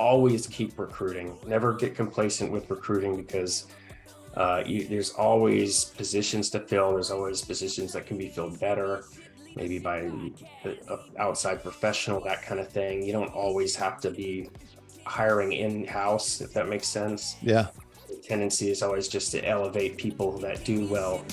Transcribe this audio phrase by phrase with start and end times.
[0.00, 1.36] always keep recruiting.
[1.46, 3.66] Never get complacent with recruiting because
[4.34, 6.92] uh, you, there's always positions to fill.
[6.94, 9.04] There's always positions that can be filled better,
[9.54, 10.34] maybe by an
[11.18, 13.02] outside professional, that kind of thing.
[13.02, 14.48] You don't always have to be
[15.04, 17.36] hiring in house, if that makes sense.
[17.42, 17.66] Yeah.
[18.08, 21.24] The tendency is always just to elevate people that do well.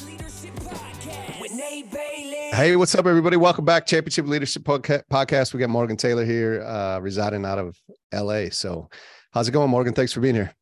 [1.60, 3.36] Hey, what's up, everybody?
[3.36, 5.54] Welcome back, Championship Leadership Podcast.
[5.56, 7.76] We got Morgan Taylor here, uh, residing out of
[8.14, 8.50] LA.
[8.52, 8.90] So,
[9.32, 9.96] how's it going, Morgan?
[9.96, 10.54] Thanks for being here.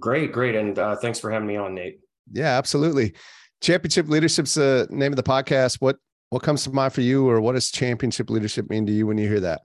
[0.00, 2.00] Great, great, and uh, thanks for having me on, Nate.
[2.32, 3.14] Yeah, absolutely.
[3.60, 5.76] Championship Leadership's the name of the podcast.
[5.80, 5.98] What
[6.30, 9.18] what comes to mind for you, or what does championship leadership mean to you when
[9.18, 9.60] you hear that?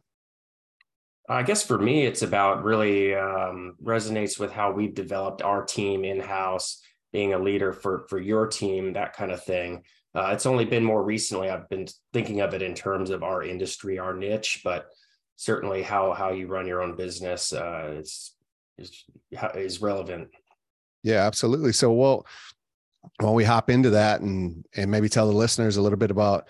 [1.28, 6.06] I guess for me, it's about really um, resonates with how we've developed our team
[6.06, 6.80] in house,
[7.12, 9.84] being a leader for for your team, that kind of thing.
[10.16, 13.44] Uh, it's only been more recently I've been thinking of it in terms of our
[13.44, 14.88] industry, our niche, but
[15.36, 18.34] certainly how how you run your own business uh, is
[18.78, 19.04] is
[19.56, 20.30] is relevant.
[21.04, 21.74] Yeah, absolutely.
[21.74, 22.26] So, well,
[23.20, 26.48] while we hop into that and and maybe tell the listeners a little bit about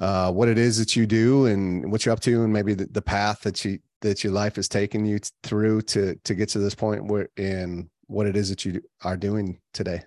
[0.00, 2.86] uh, what it is that you do and what you're up to, and maybe the,
[2.86, 6.58] the path that you that your life has taken you through to to get to
[6.58, 10.02] this point where and what it is that you are doing today.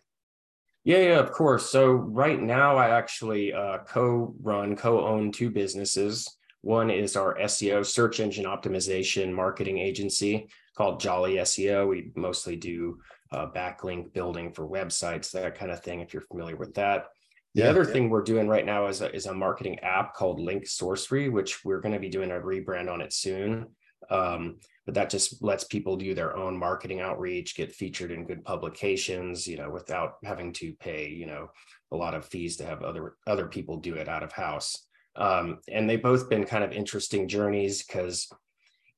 [0.84, 1.70] Yeah, yeah, of course.
[1.70, 6.28] So right now, I actually uh, co-run, co-own two businesses.
[6.62, 11.88] One is our SEO search engine optimization marketing agency called Jolly SEO.
[11.88, 13.00] We mostly do
[13.32, 16.02] uh, backlink building for websites, that kind of thing.
[16.02, 17.08] If you're familiar with that.
[17.56, 17.94] The yeah, other yeah.
[17.94, 21.64] thing we're doing right now is a, is a marketing app called Link Sourcery, which
[21.64, 23.68] we're going to be doing a rebrand on it soon.
[24.10, 28.44] Um, but that just lets people do their own marketing outreach, get featured in good
[28.44, 31.50] publications, you know, without having to pay, you know,
[31.92, 34.86] a lot of fees to have other other people do it out of house.
[35.16, 38.28] Um, and they've both been kind of interesting journeys because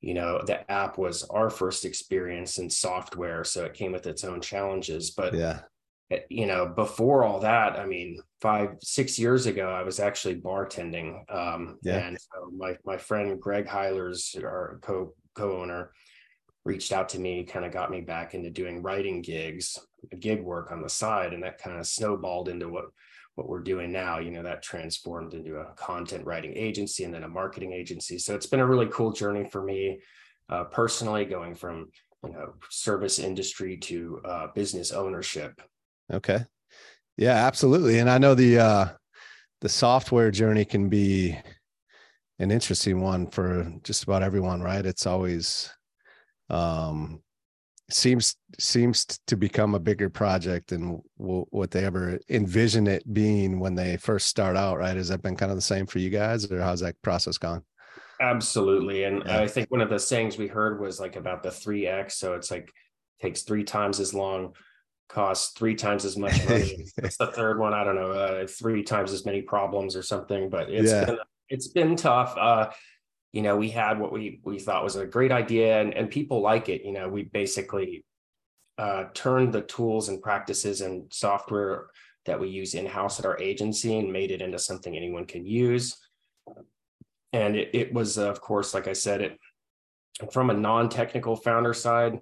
[0.06, 4.24] you know the app was our first experience in software so it came with its
[4.24, 5.62] own challenges but yeah
[6.12, 10.36] eh, you know before all that i mean five six years ago i was actually
[10.36, 12.08] bartending um yeah.
[12.08, 15.92] and so my my friend greg heilers our co co-owner
[16.64, 19.78] reached out to me kind of got me back into doing writing gigs
[20.20, 22.86] gig work on the side and that kind of snowballed into what
[23.36, 24.20] what we're doing now.
[24.20, 28.18] You know that transformed into a content writing agency and then a marketing agency.
[28.18, 30.00] So it's been a really cool journey for me
[30.50, 31.90] uh, personally going from
[32.24, 35.62] you know service industry to uh, business ownership.
[36.12, 36.46] Okay.
[37.18, 38.00] Yeah absolutely.
[38.00, 38.88] And i know the uh
[39.62, 41.38] the software journey can be
[42.40, 44.86] an interesting one for just about everyone, right?
[44.86, 45.70] It's always
[46.50, 47.22] um
[47.90, 53.60] seems seems to become a bigger project than w- what they ever envision it being
[53.60, 54.98] when they first start out, right?
[54.98, 57.64] Has that been kind of the same for you guys, or how's that process gone?
[58.20, 59.42] Absolutely, and yeah.
[59.42, 62.18] I think one of the sayings we heard was like about the three X.
[62.18, 62.72] So it's like
[63.22, 64.54] takes three times as long,
[65.10, 66.86] costs three times as much money.
[66.98, 67.74] It's the third one?
[67.74, 70.50] I don't know, uh, three times as many problems or something.
[70.50, 71.06] But it's yeah.
[71.06, 71.20] been
[71.50, 72.36] it's been tough.
[72.38, 72.70] Uh,
[73.34, 76.42] you know, we had what we we thought was a great idea, and and people
[76.42, 76.84] like it.
[76.86, 78.06] You know, we basically
[78.78, 81.88] uh, turned the tools and practices and software
[82.26, 85.46] that we use in house at our agency and made it into something anyone can
[85.46, 85.98] use.
[87.34, 89.40] And it, it was, of course, like I said, it
[90.32, 92.20] from a non-technical founder side,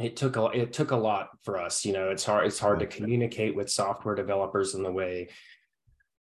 [0.00, 1.84] it took a it took a lot for us.
[1.84, 5.28] You know, it's hard it's hard to communicate with software developers in the way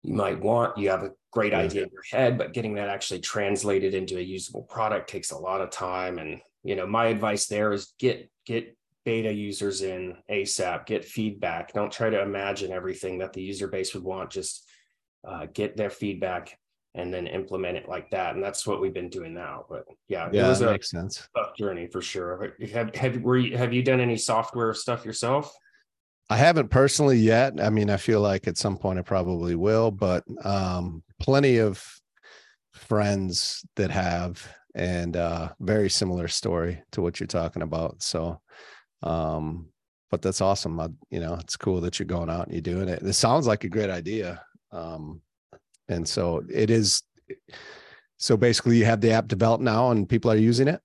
[0.05, 0.77] you might want.
[0.77, 4.21] You have a great idea in your head, but getting that actually translated into a
[4.21, 6.19] usable product takes a lot of time.
[6.19, 11.73] And you know, my advice there is get get beta users in ASAP, get feedback.
[11.73, 14.29] Don't try to imagine everything that the user base would want.
[14.29, 14.67] Just
[15.27, 16.57] uh, get their feedback
[16.94, 18.35] and then implement it like that.
[18.35, 19.65] And that's what we've been doing now.
[19.69, 21.27] But yeah, yeah it was a makes sense.
[21.35, 22.55] tough journey for sure.
[22.71, 25.53] Have have were you, have you done any software stuff yourself?
[26.30, 27.62] I haven't personally yet.
[27.62, 31.84] I mean, I feel like at some point I probably will, but um, plenty of
[32.74, 38.01] friends that have, and uh, very similar story to what you're talking about.
[38.01, 38.42] So,
[39.04, 39.68] um,
[40.10, 40.80] but that's awesome.
[40.80, 43.04] I, you know, it's cool that you're going out and you're doing it.
[43.04, 44.42] It sounds like a great idea.
[44.71, 45.21] Um,
[45.88, 47.04] and so it is.
[48.18, 50.81] So basically, you have the app developed now, and people are using it.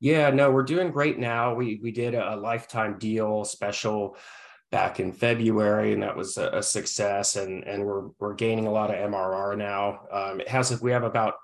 [0.00, 1.54] Yeah, no, we're doing great now.
[1.54, 4.16] We we did a lifetime deal special
[4.70, 7.36] back in February, and that was a, a, success.
[7.36, 10.00] And and we're we're gaining a lot of MRR now.
[10.10, 11.34] Um, it has we have about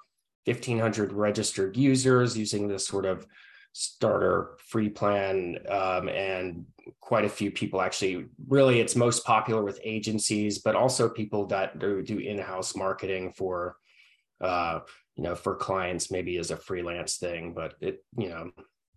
[0.44, 3.26] fifteen hundred registered users using this sort of
[3.72, 6.66] starter free plan, um, and
[7.00, 8.26] quite a few people actually.
[8.48, 13.32] Really, it's most popular with agencies, but also people that do, do in house marketing
[13.32, 13.76] for.
[14.40, 14.80] Uh,
[15.14, 18.50] you know, for clients, maybe as a freelance thing, but it, you know,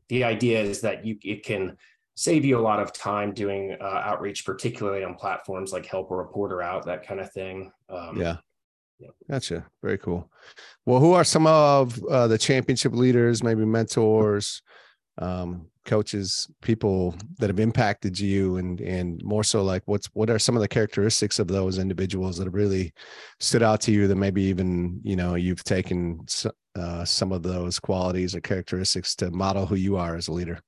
[0.09, 1.77] the idea is that you it can
[2.15, 6.15] save you a lot of time doing uh, outreach, particularly on platforms like Help a
[6.15, 7.71] Reporter Out, that kind of thing.
[7.89, 8.37] Um, yeah.
[8.99, 9.09] yeah.
[9.29, 9.65] Gotcha.
[9.83, 10.29] Very cool.
[10.85, 14.61] Well, who are some of uh, the championship leaders, maybe mentors,
[15.17, 20.39] um, coaches, people that have impacted you, and and more so like what's what are
[20.39, 22.93] some of the characteristics of those individuals that have really
[23.39, 26.25] stood out to you that maybe even you know you've taken
[26.75, 30.59] uh, some of those qualities or characteristics to model who you are as a leader.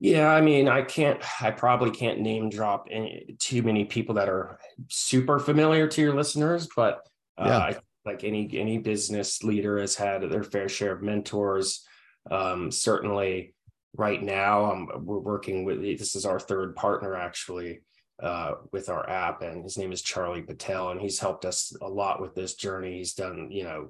[0.00, 4.28] Yeah, I mean, I can't, I probably can't name drop any, too many people that
[4.28, 7.00] are super familiar to your listeners, but
[7.36, 7.78] uh, yeah.
[8.06, 11.84] like any any business leader has had their fair share of mentors.
[12.30, 13.54] Um, certainly,
[13.96, 17.80] right now, um, we're working with this is our third partner actually
[18.22, 21.88] uh, with our app, and his name is Charlie Patel, and he's helped us a
[21.88, 22.98] lot with this journey.
[22.98, 23.88] He's done, you know,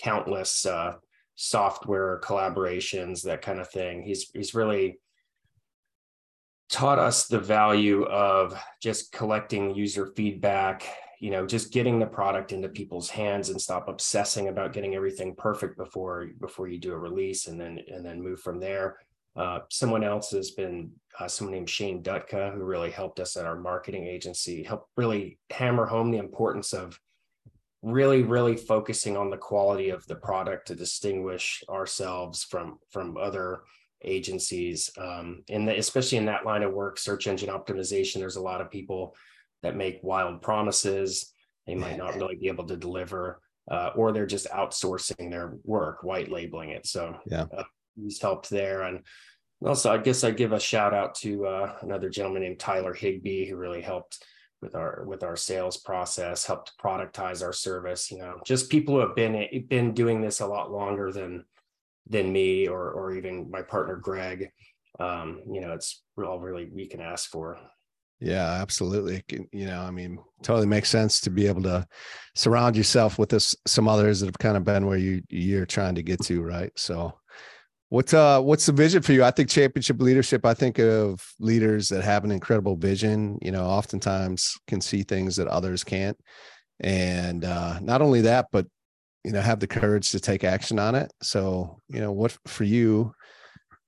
[0.00, 0.94] countless uh,
[1.34, 4.02] software collaborations, that kind of thing.
[4.02, 4.98] He's he's really
[6.70, 10.84] taught us the value of just collecting user feedback
[11.20, 15.34] you know just getting the product into people's hands and stop obsessing about getting everything
[15.34, 18.96] perfect before before you do a release and then and then move from there.
[19.36, 23.46] Uh, someone else has been uh, someone named shane dutka who really helped us at
[23.46, 26.98] our marketing agency help really hammer home the importance of
[27.82, 33.60] really really focusing on the quality of the product to distinguish ourselves from from other
[34.02, 38.60] agencies um, and especially in that line of work search engine optimization there's a lot
[38.60, 39.14] of people
[39.62, 41.32] that make wild promises.
[41.66, 43.40] They might not really be able to deliver
[43.70, 46.86] uh, or they're just outsourcing their work white labeling it.
[46.86, 47.46] So yeah.
[47.56, 47.64] uh,
[47.96, 48.82] he's helped there.
[48.82, 49.00] And
[49.66, 53.44] also i guess i give a shout out to uh, another gentleman named tyler higby
[53.44, 54.24] who really helped
[54.62, 58.10] with our with our sales process helped productize our service.
[58.10, 61.44] You know just people who have been been doing this a lot longer than
[62.08, 64.50] than me or or even my partner greg
[65.00, 67.58] um you know it's all really we can ask for
[68.20, 69.22] yeah absolutely
[69.52, 71.86] you know i mean totally makes sense to be able to
[72.34, 75.94] surround yourself with this some others that have kind of been where you you're trying
[75.94, 77.14] to get to right so
[77.90, 79.24] What's uh what's the vision for you?
[79.24, 83.64] I think championship leadership, I think of leaders that have an incredible vision, you know,
[83.64, 86.18] oftentimes can see things that others can't.
[86.80, 88.66] And uh not only that, but
[89.24, 91.12] you know, have the courage to take action on it.
[91.22, 93.12] So, you know, what for you,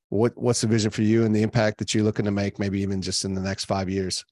[0.08, 2.80] what what's the vision for you and the impact that you're looking to make, maybe
[2.80, 4.24] even just in the next five years?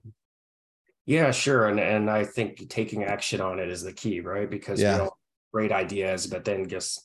[1.06, 1.68] Yeah, sure.
[1.68, 4.50] And and I think taking action on it is the key, right?
[4.50, 4.92] Because yeah.
[4.92, 5.10] you know,
[5.52, 7.02] great ideas, but then just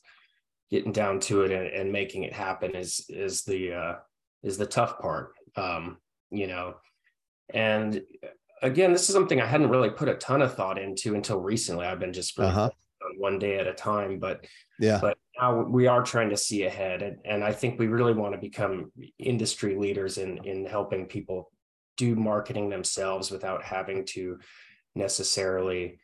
[0.70, 3.94] getting down to it and, and making it happen is is the uh,
[4.42, 5.32] is the tough part.
[5.56, 5.98] Um,
[6.30, 6.74] you know,
[7.52, 8.02] and
[8.60, 11.86] again, this is something I hadn't really put a ton of thought into until recently.
[11.86, 12.70] I've been just really uh-huh.
[13.18, 14.46] One day at a time, but
[14.78, 18.14] yeah, but now we are trying to see ahead, and, and I think we really
[18.14, 21.50] want to become industry leaders in in helping people
[21.96, 24.38] do marketing themselves without having to
[24.94, 25.98] necessarily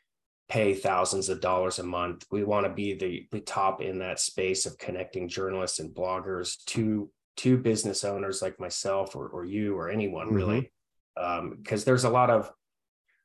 [0.49, 2.27] pay thousands of dollars a month.
[2.31, 6.63] We want to be the, the top in that space of connecting journalists and bloggers
[6.67, 10.37] to to business owners like myself or, or you or anyone mm-hmm.
[10.37, 10.73] really.
[11.15, 12.51] Because um, there's a lot of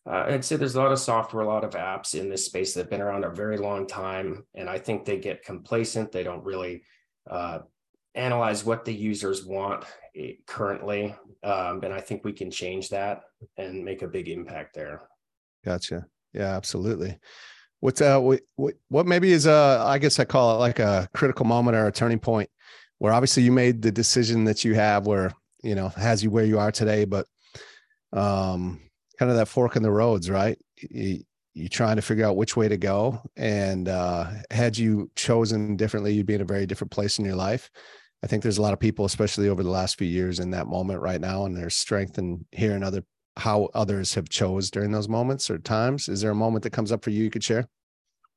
[0.07, 2.73] uh, I'd say there's a lot of software, a lot of apps in this space
[2.73, 4.45] that have been around a very long time.
[4.53, 6.11] And I think they get complacent.
[6.11, 6.83] They don't really
[7.29, 7.59] uh,
[8.13, 9.83] analyze what the users want
[10.15, 11.15] eh, currently.
[11.43, 13.21] Um, and I think we can change that
[13.57, 15.01] and make a big impact there.
[15.63, 17.17] Gotcha yeah absolutely
[17.79, 18.41] what's uh what,
[18.89, 21.91] what maybe is uh i guess i call it like a critical moment or a
[21.91, 22.49] turning point
[22.99, 25.31] where obviously you made the decision that you have where
[25.63, 27.25] you know has you where you are today but
[28.13, 28.81] um
[29.17, 30.57] kind of that fork in the roads right?
[30.77, 35.77] You, you're trying to figure out which way to go and uh had you chosen
[35.77, 37.69] differently you'd be in a very different place in your life.
[38.23, 40.67] I think there's a lot of people especially over the last few years in that
[40.67, 43.03] moment right now and there's strength in hearing other
[43.37, 46.07] how others have chose during those moments or times.
[46.07, 47.67] Is there a moment that comes up for you you could share?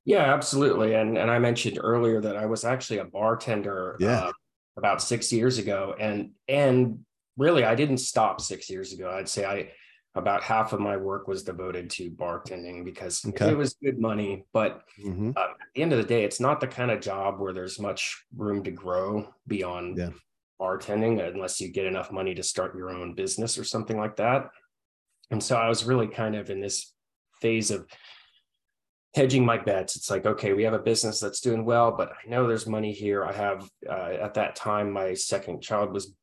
[0.04, 4.20] Yeah absolutely and and i mentioned earlier that i was actually a bartender yeah.
[4.20, 4.32] Uh,
[4.76, 7.00] about six years ago and and
[7.36, 9.10] really i didn't stop six years ago.
[9.10, 9.70] I'd say i
[10.18, 13.50] about half of my work was devoted to bartending because okay.
[13.50, 15.30] it was good money but mm-hmm.
[15.36, 17.80] uh, at the end of the day it's not the kind of job where there's
[17.80, 20.10] much room to grow beyond yeah.
[20.60, 24.50] bartending unless you get enough money to start your own business or something like that
[25.30, 26.92] and so I was really kind of in this
[27.40, 27.86] phase of
[29.14, 29.96] hedging my bets.
[29.96, 32.92] It's like, okay, we have a business that's doing well, but I know there's money
[32.92, 33.24] here.
[33.24, 36.14] I have uh, at that time my second child was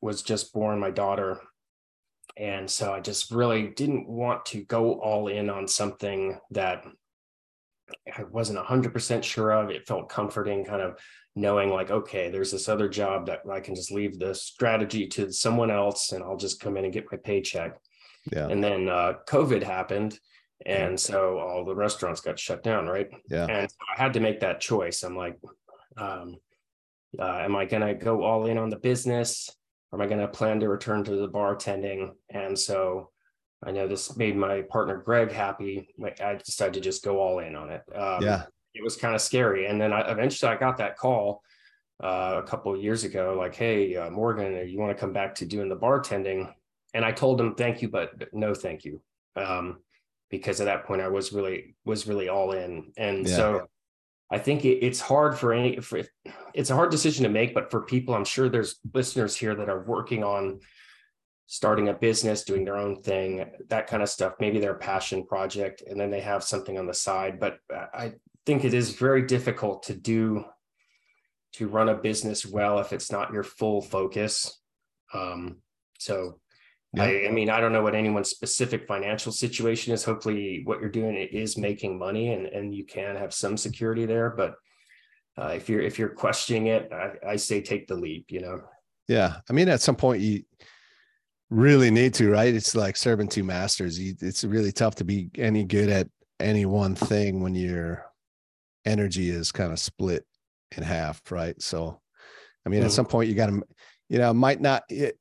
[0.00, 1.40] was just born, my daughter,
[2.36, 6.84] and so I just really didn't want to go all in on something that
[8.16, 9.70] I wasn't 100% sure of.
[9.70, 10.98] It felt comforting, kind of
[11.34, 15.32] knowing like, okay, there's this other job that I can just leave the strategy to
[15.32, 17.78] someone else and I'll just come in and get my paycheck.
[18.32, 18.48] Yeah.
[18.48, 20.18] And then uh, COVID happened.
[20.64, 23.08] And so all the restaurants got shut down, right?
[23.28, 23.46] Yeah.
[23.46, 25.02] And so I had to make that choice.
[25.02, 25.36] I'm like,
[25.96, 26.36] um,
[27.18, 29.50] uh, am I going to go all in on the business?
[29.92, 32.12] Am I going to plan to return to the bartending?
[32.30, 33.10] And so
[33.64, 35.88] I know this made my partner Greg happy.
[36.22, 37.82] I decided to just go all in on it.
[37.94, 38.44] Um, yeah,
[38.74, 41.42] it was kind of scary, and then I eventually I got that call
[42.02, 45.34] uh, a couple of years ago, like, "Hey, uh, Morgan, you want to come back
[45.36, 46.52] to doing the bartending?"
[46.94, 49.00] And I told him, "Thank you, but no, thank you,"
[49.36, 49.80] um,
[50.30, 53.36] because at that point I was really was really all in, and yeah.
[53.36, 53.68] so
[54.32, 56.02] I think it, it's hard for any for,
[56.54, 59.68] it's a hard decision to make, but for people, I'm sure there's listeners here that
[59.68, 60.60] are working on
[61.46, 65.82] starting a business, doing their own thing, that kind of stuff, maybe their passion project,
[65.86, 67.38] and then they have something on the side.
[67.38, 68.14] But I
[68.46, 70.46] think it is very difficult to do
[71.54, 74.58] to run a business well if it's not your full focus.
[75.12, 75.58] Um,
[75.98, 76.40] so
[76.94, 77.04] yeah.
[77.04, 80.04] I, I, mean, I don't know what anyone's specific financial situation is.
[80.04, 84.30] Hopefully, what you're doing is making money, and and you can have some security there.
[84.30, 84.54] But
[85.38, 88.26] uh, if you're if you're questioning it, I, I say take the leap.
[88.30, 88.62] You know.
[89.08, 90.42] Yeah, I mean, at some point you
[91.50, 92.54] really need to, right?
[92.54, 93.98] It's like serving two masters.
[93.98, 96.08] It's really tough to be any good at
[96.40, 98.06] any one thing when your
[98.84, 100.24] energy is kind of split
[100.76, 101.60] in half, right?
[101.60, 102.00] So,
[102.64, 102.86] I mean, mm-hmm.
[102.86, 103.62] at some point you got to,
[104.08, 104.84] you know, might not.
[104.88, 105.18] It,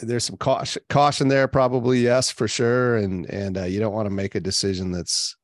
[0.00, 4.06] there's some caution, caution there, probably yes, for sure, and and uh, you don't want
[4.06, 5.36] to make a decision that's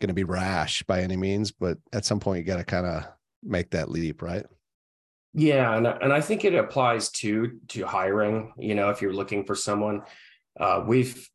[0.00, 2.86] going to be rash by any means, but at some point you got to kind
[2.86, 3.04] of
[3.42, 4.44] make that leap, right?
[5.34, 8.52] Yeah, and and I think it applies to to hiring.
[8.58, 10.02] You know, if you're looking for someone,
[10.58, 11.28] uh, we've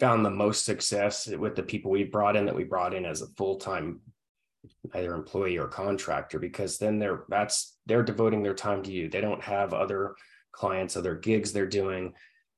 [0.00, 3.22] found the most success with the people we brought in that we brought in as
[3.22, 4.00] a full time
[4.94, 9.08] either employee or contractor because then they're that's they're devoting their time to you.
[9.08, 10.14] They don't have other
[10.52, 12.14] clients, other gigs they're doing.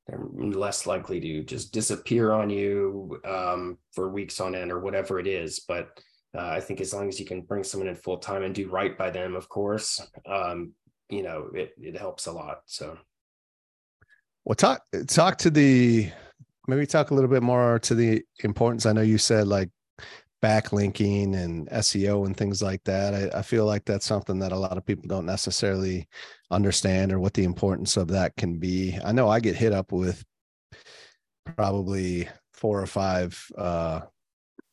[0.07, 5.21] They're less likely to just disappear on you um, for weeks on end or whatever
[5.21, 5.61] it is.
[5.61, 6.01] But
[6.37, 8.69] uh, I think as long as you can bring someone in full time and do
[8.69, 10.73] right by them, of course, um,
[11.09, 12.63] you know, it it helps a lot.
[12.67, 12.97] So,
[14.45, 16.11] well, talk talk to the
[16.69, 18.87] maybe talk a little bit more to the importance.
[18.87, 19.71] I know you said like
[20.43, 23.15] backlinking and SEO and things like that.
[23.15, 26.09] I, I, feel like that's something that a lot of people don't necessarily
[26.51, 28.99] understand or what the importance of that can be.
[29.05, 30.25] I know I get hit up with
[31.57, 34.01] probably four or five uh,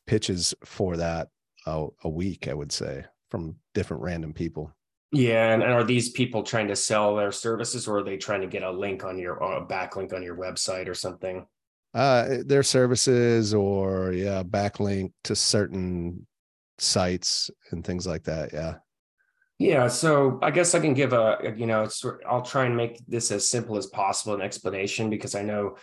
[0.06, 1.28] pitches for that
[1.66, 4.72] a, a week, I would say, from different random people.
[5.10, 8.42] Yeah, and, and, are these people trying to sell their services, or are they trying
[8.42, 11.46] to get a link on your a backlink on your website or something?
[11.94, 16.26] Uh, their services, or yeah, backlink to certain
[16.78, 18.52] sites and things like that.
[18.52, 18.74] Yeah.
[19.58, 21.88] Yeah, so I guess I can give a you know
[22.28, 25.76] I'll try and make this as simple as possible an explanation because I know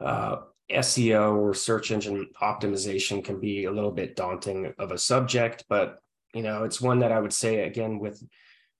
[0.00, 5.64] uh, SEO or search engine optimization can be a little bit daunting of a subject,
[5.68, 5.98] but
[6.34, 8.20] you know, it's one that I would say again with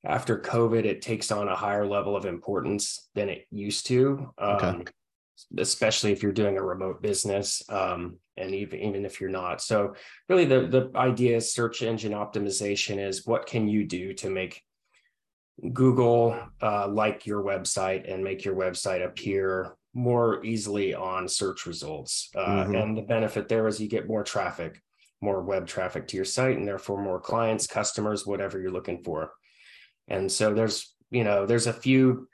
[0.05, 4.33] after COVID, it takes on a higher level of importance than it used to.
[4.41, 4.85] Okay.
[5.59, 9.95] Especially if you're doing a remote business um, and even even if you're not so
[10.29, 14.63] really the the idea is search engine optimization is what can you do to make
[15.73, 22.31] google uh, like your website and make your website appear more easily on search results.
[22.35, 22.75] Uh, mm-hmm.
[22.75, 24.81] And the benefit there is you get more traffic,
[25.21, 29.33] more web traffic to your site, and therefore more clients, customers, whatever you're looking for.
[30.09, 32.29] And so there's, you know, there's a few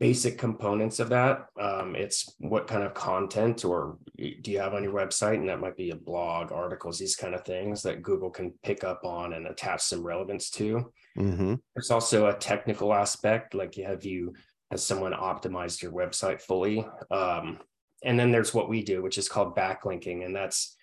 [0.00, 1.46] basic components of that.
[1.60, 5.34] Um, it's what kind of content or do you have on your website?
[5.34, 8.84] And that might be a blog, articles, these kind of things that Google can pick
[8.84, 10.92] up on and attach some relevance to.
[11.18, 11.54] Mm-hmm.
[11.74, 14.34] There's also a technical aspect, like have you
[14.70, 16.86] has someone optimized your website fully?
[17.10, 17.58] Um,
[18.04, 20.76] and then there's what we do, which is called backlinking, and that's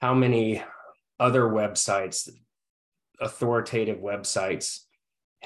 [0.00, 0.62] how many
[1.20, 2.28] other websites,
[3.20, 4.85] authoritative websites,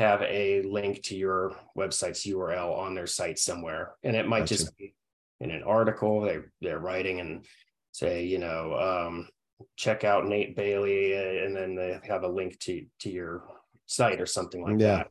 [0.00, 4.56] have a link to your website's URL on their site somewhere, and it might gotcha.
[4.56, 4.94] just be
[5.40, 7.44] in an article they they're writing and
[7.92, 9.28] say, you know, um,
[9.76, 13.44] check out Nate Bailey, and then they have a link to to your
[13.86, 14.96] site or something like yeah.
[14.96, 15.10] that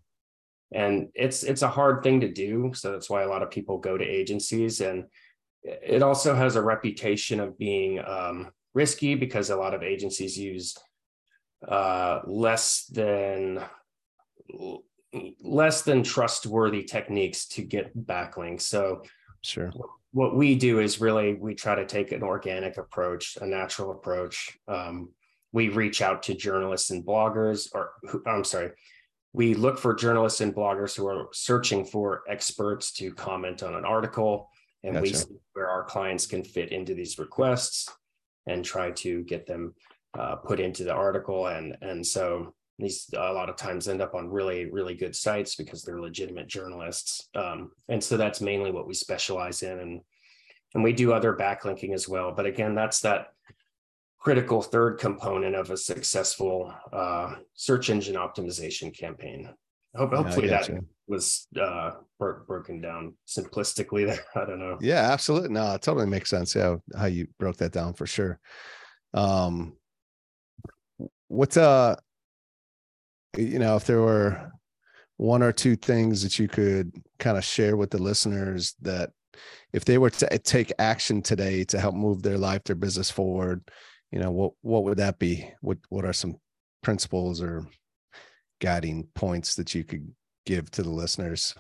[0.71, 3.77] and it's it's a hard thing to do so that's why a lot of people
[3.77, 5.05] go to agencies and
[5.63, 10.77] it also has a reputation of being um, risky because a lot of agencies use
[11.67, 13.61] uh, less than
[15.41, 19.01] less than trustworthy techniques to get backlinks so
[19.41, 19.71] sure
[20.11, 24.57] what we do is really we try to take an organic approach a natural approach
[24.67, 25.09] um,
[25.51, 27.91] we reach out to journalists and bloggers, or
[28.27, 28.71] I'm sorry,
[29.33, 33.85] we look for journalists and bloggers who are searching for experts to comment on an
[33.85, 34.49] article,
[34.83, 35.03] and gotcha.
[35.03, 37.89] we see where our clients can fit into these requests
[38.47, 39.73] and try to get them
[40.17, 41.47] uh, put into the article.
[41.47, 45.55] And and so these a lot of times end up on really really good sites
[45.55, 47.29] because they're legitimate journalists.
[47.35, 50.01] Um, and so that's mainly what we specialize in, and
[50.73, 52.31] and we do other backlinking as well.
[52.31, 53.27] But again, that's that
[54.19, 59.49] critical third component of a successful uh, search engine optimization campaign.
[59.95, 60.85] Hope, hopefully that you.
[61.07, 64.23] was uh, broken down simplistically there.
[64.35, 64.77] I don't know.
[64.81, 65.49] Yeah, absolutely.
[65.49, 66.53] No, it totally makes sense.
[66.55, 68.39] Yeah, how you broke that down for sure.
[69.13, 69.77] Um,
[71.27, 71.95] what's uh,
[73.37, 74.51] you know, if there were
[75.17, 79.11] one or two things that you could kind of share with the listeners that
[79.73, 83.61] if they were to take action today to help move their life, their business forward,
[84.11, 85.51] you know what what would that be?
[85.61, 86.37] What what are some
[86.81, 87.67] principles or
[88.59, 90.11] guiding points that you could
[90.45, 91.53] give to the listeners?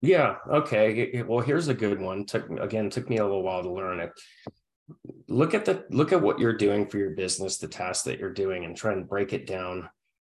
[0.00, 1.22] Yeah okay.
[1.22, 2.26] Well here's a good one.
[2.26, 4.10] Took again took me a little while to learn it.
[5.28, 8.32] Look at the look at what you're doing for your business the task that you're
[8.32, 9.88] doing and try and break it down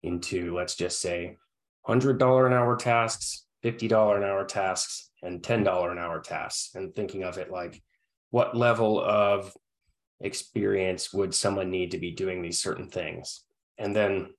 [0.03, 1.37] into let's just say
[1.87, 6.75] $100 an hour tasks $50 an hour tasks and $10 an hour tasks.
[6.75, 7.81] And thinking of it like
[8.31, 9.55] what level of
[10.19, 13.45] experience would someone need to be doing these certain things?
[13.77, 14.33] And then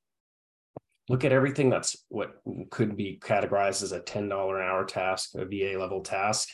[1.09, 2.35] look at everything that's what
[2.71, 4.31] could be categorized as a $10 an
[4.63, 6.49] hour task a va level task.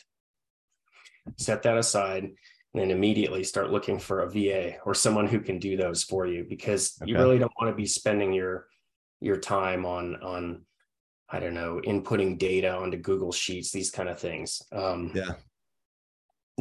[1.36, 2.34] Set that aside and
[2.82, 6.46] then immediately start looking for a va or someone who can do those for you
[6.48, 7.10] because okay.
[7.10, 8.66] you really don't want to be spending your
[9.20, 10.62] your time on on
[11.28, 15.34] i don't know inputting data onto google sheets these kind of things um, yeah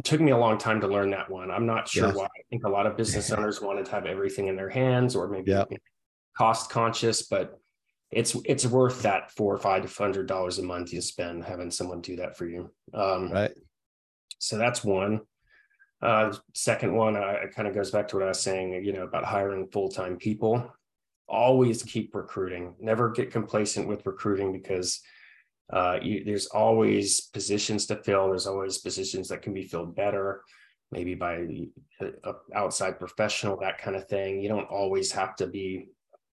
[0.00, 1.50] it took me a long time to learn that one.
[1.50, 2.24] I'm not sure why.
[2.24, 5.28] I think a lot of business owners wanted to have everything in their hands or
[5.28, 5.64] maybe yeah.
[6.38, 7.60] cost conscious, but
[8.10, 12.00] it's it's worth that four or five hundred dollars a month you spend having someone
[12.00, 12.70] do that for you.
[12.94, 13.50] Um, right.
[14.38, 15.20] So that's one.
[16.00, 18.94] Uh, second one, uh, it kind of goes back to what I was saying, you
[18.94, 20.72] know, about hiring full time people.
[21.30, 22.74] Always keep recruiting.
[22.80, 25.00] Never get complacent with recruiting because
[25.72, 28.28] uh, you, there's always positions to fill.
[28.28, 30.42] There's always positions that can be filled better,
[30.90, 31.70] maybe by an
[32.54, 34.40] outside professional, that kind of thing.
[34.40, 35.88] You don't always have to be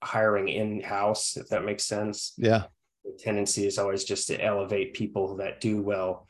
[0.02, 2.32] hiring in house, if that makes sense.
[2.36, 2.64] Yeah.
[3.04, 6.26] The tendency is always just to elevate people that do well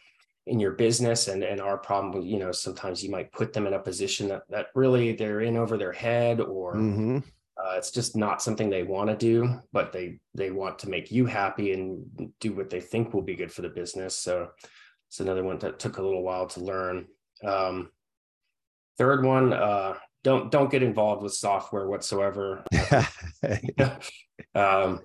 [0.46, 3.74] in your business and and our problem you know sometimes you might put them in
[3.74, 7.18] a position that that really they're in over their head or mm-hmm.
[7.62, 11.10] Uh, it's just not something they want to do, but they they want to make
[11.10, 14.16] you happy and do what they think will be good for the business.
[14.16, 14.48] So
[15.08, 17.06] it's another one that took a little while to learn.
[17.44, 17.90] Um,
[18.96, 22.64] third one, uh, don't don't get involved with software whatsoever.
[24.54, 25.00] um,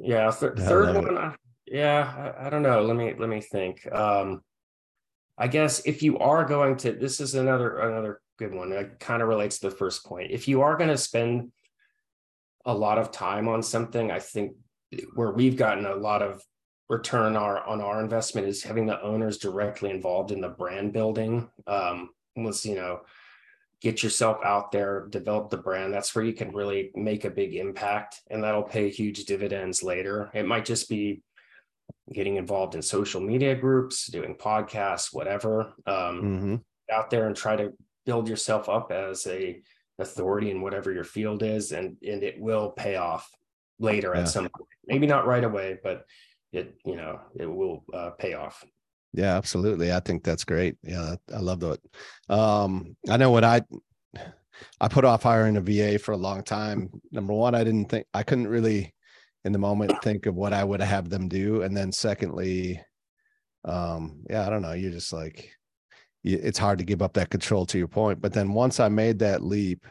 [0.00, 1.32] yeah, th- third one, uh,
[1.66, 2.82] yeah, I, I, don't know.
[2.82, 3.86] Let me let me think.
[3.92, 4.42] Um,
[5.38, 8.72] I guess if you are going to, this is another another good one.
[8.72, 10.30] It kind of relates to the first point.
[10.30, 11.52] If you are going to spend
[12.64, 14.52] a lot of time on something, I think
[15.14, 16.42] where we've gotten a lot of
[16.88, 20.92] return on our on our investment is having the owners directly involved in the brand
[20.92, 21.48] building.
[21.66, 23.00] Um, was you know
[23.82, 25.92] get yourself out there, develop the brand.
[25.92, 30.30] That's where you can really make a big impact, and that'll pay huge dividends later.
[30.34, 31.22] It might just be
[32.12, 35.74] getting involved in social media groups, doing podcasts, whatever.
[35.86, 36.54] Um, mm-hmm.
[36.90, 37.72] Out there and try to
[38.06, 39.60] build yourself up as a
[39.98, 43.30] authority in whatever your field is and and it will pay off
[43.78, 44.20] later yeah.
[44.20, 44.68] at some point.
[44.86, 46.04] Maybe not right away but
[46.52, 48.64] it you know it will uh, pay off.
[49.12, 49.92] Yeah absolutely.
[49.92, 50.76] I think that's great.
[50.82, 51.80] Yeah i love that.
[52.28, 53.62] Um i know what i
[54.80, 56.90] i put off hiring a va for a long time.
[57.10, 58.94] Number one i didn't think i couldn't really
[59.44, 61.62] in the moment think of what i would have them do.
[61.62, 62.82] And then secondly
[63.64, 64.72] um yeah i don't know.
[64.72, 65.56] You're just like
[66.34, 68.20] it's hard to give up that control to your point.
[68.20, 69.86] But then once I made that leap,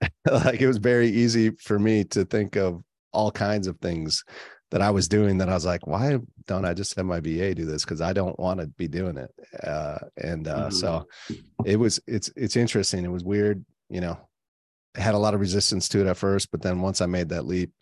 [0.30, 2.82] like it was very easy for me to think of
[3.12, 4.24] all kinds of things
[4.70, 7.54] that I was doing that I was like, why don't I just have my VA
[7.54, 7.84] do this?
[7.84, 9.30] Cause I don't want to be doing it.
[9.66, 10.70] Uh, and uh, mm-hmm.
[10.70, 11.06] so
[11.66, 13.04] it was, it's, it's interesting.
[13.04, 14.16] It was weird, you know,
[14.96, 17.30] I had a lot of resistance to it at first, but then once I made
[17.30, 17.72] that leap,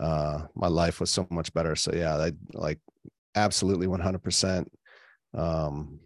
[0.00, 1.76] uh, my life was so much better.
[1.76, 2.80] So yeah, I like
[3.36, 4.66] absolutely 100%.
[5.34, 6.00] Um,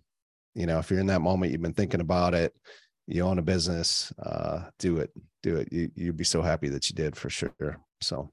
[0.55, 2.55] you know if you're in that moment you've been thinking about it
[3.07, 5.11] you own a business uh do it
[5.43, 5.69] do it.
[5.73, 7.81] You, you'd be so happy that you did for sure.
[8.01, 8.31] So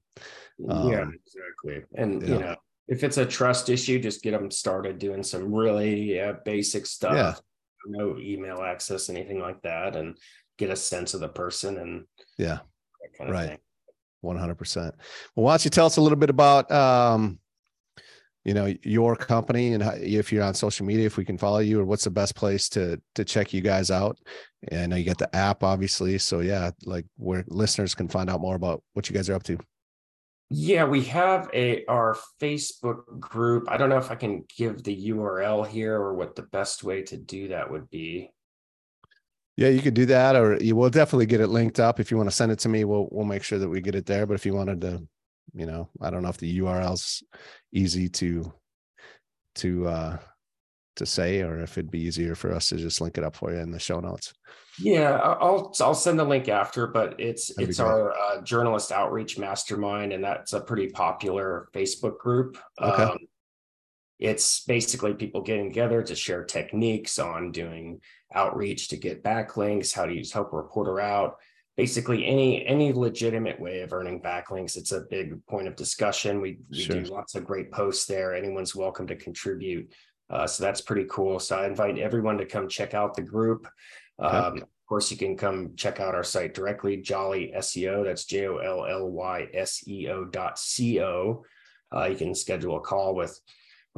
[0.68, 1.84] um, yeah exactly.
[1.96, 2.56] And you know
[2.88, 7.14] if it's a trust issue just get them started doing some really uh, basic stuff.
[7.14, 7.34] Yeah.
[7.86, 10.16] no email access anything like that and
[10.58, 12.04] get a sense of the person and
[12.38, 12.58] yeah.
[13.20, 13.58] right.
[14.22, 14.94] One hundred percent.
[15.34, 17.38] Well, why don't you tell us a little bit about um,
[18.44, 21.80] you know your company and if you're on social media if we can follow you
[21.80, 24.18] or what's the best place to to check you guys out?
[24.68, 28.30] And i know you got the app obviously so yeah like where listeners can find
[28.30, 29.58] out more about what you guys are up to.
[30.48, 33.70] Yeah we have a our facebook group.
[33.70, 37.02] I don't know if i can give the url here or what the best way
[37.02, 38.30] to do that would be.
[39.56, 42.00] Yeah you could do that or you will definitely get it linked up.
[42.00, 43.94] If you want to send it to me we'll we'll make sure that we get
[43.94, 44.24] it there.
[44.24, 45.06] But if you wanted to
[45.54, 47.22] you know i don't know if the url's
[47.72, 48.52] easy to
[49.56, 50.18] to uh
[50.96, 53.52] to say or if it'd be easier for us to just link it up for
[53.52, 54.32] you in the show notes.
[54.78, 59.38] Yeah i'll i'll send the link after but it's That'd it's our uh, journalist outreach
[59.38, 62.58] mastermind and that's a pretty popular facebook group.
[62.80, 63.02] Okay.
[63.02, 63.18] Um,
[64.18, 68.00] it's basically people getting together to share techniques on doing
[68.34, 71.36] outreach to get backlinks how to use help a reporter out
[71.76, 74.76] basically any any legitimate way of earning backlinks.
[74.76, 76.40] It's a big point of discussion.
[76.40, 77.02] We, we sure.
[77.02, 78.34] do lots of great posts there.
[78.34, 79.92] Anyone's welcome to contribute.
[80.28, 81.38] Uh, so that's pretty cool.
[81.38, 83.66] So i invite everyone to come check out the group.
[84.18, 89.46] Um, of course you can come check out our site directly jolly seo that's j-o-l-l-y
[89.54, 91.44] s-e-o dot c-o
[91.94, 93.40] uh, you can schedule a call with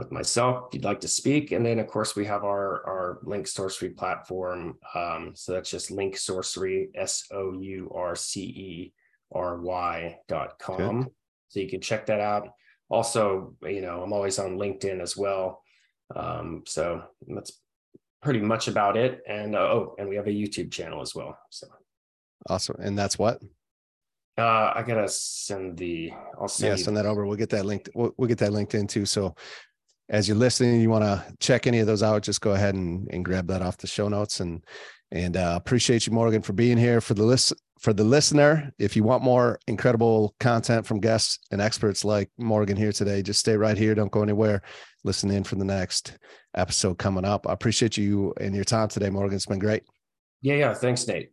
[0.03, 1.53] with myself if you'd like to speak.
[1.53, 4.79] And then, of course, we have our, our Link Sourcery platform.
[4.95, 8.93] Um, so that's just Link Sourcery, S O U R C E
[9.33, 11.09] R Y dot com.
[11.49, 12.49] So you can check that out.
[12.88, 15.62] Also, you know, I'm always on LinkedIn as well.
[16.15, 17.53] Um, so that's
[18.23, 19.23] pretty much about it.
[19.29, 21.38] And uh, oh, and we have a YouTube channel as well.
[21.51, 21.69] So
[22.49, 22.77] awesome.
[22.81, 23.41] And that's what?
[24.38, 26.11] Uh, I gotta send the.
[26.41, 26.79] I'll send.
[26.79, 27.27] Yeah, send that over.
[27.27, 27.91] We'll get that linked.
[27.95, 29.05] We'll, we'll get that linked in too.
[29.05, 29.35] So
[30.12, 33.09] as you're listening, you want to check any of those out, just go ahead and,
[33.11, 34.38] and grab that off the show notes.
[34.40, 34.62] And
[35.11, 37.01] and uh, appreciate you, Morgan, for being here.
[37.01, 41.61] For the list for the listener, if you want more incredible content from guests and
[41.61, 43.94] experts like Morgan here today, just stay right here.
[43.94, 44.62] Don't go anywhere.
[45.03, 46.16] Listen in for the next
[46.55, 47.48] episode coming up.
[47.48, 49.35] I appreciate you and your time today, Morgan.
[49.35, 49.83] It's been great.
[50.42, 50.75] Yeah, yeah.
[50.75, 51.32] Thanks, Nate.